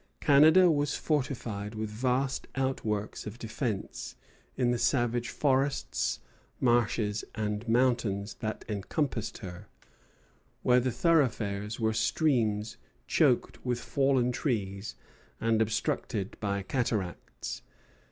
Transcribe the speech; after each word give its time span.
Canada 0.19 0.71
was 0.71 0.95
fortified 0.95 1.75
with 1.75 1.87
vast 1.91 2.47
outworks 2.55 3.27
of 3.27 3.37
defence 3.37 4.15
in 4.57 4.71
the 4.71 4.79
savage 4.79 5.29
forests, 5.29 6.21
marshes, 6.59 7.23
and 7.35 7.69
mountains 7.69 8.33
that 8.39 8.65
encompassed 8.67 9.37
her, 9.39 9.67
where 10.63 10.79
the 10.79 10.89
thoroughfares 10.91 11.79
were 11.79 11.93
streams 11.93 12.77
choked 13.05 13.63
with 13.63 13.79
fallen 13.79 14.31
trees 14.31 14.95
and 15.39 15.61
obstructed 15.61 16.35
by 16.39 16.63
cataracts. 16.63 17.61